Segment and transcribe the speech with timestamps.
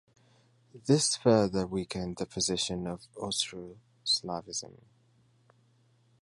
[0.87, 4.79] This further weakened the position of Austro-Slavism.